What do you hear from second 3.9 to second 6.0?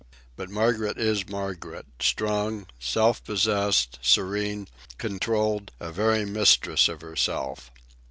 serene, controlled, a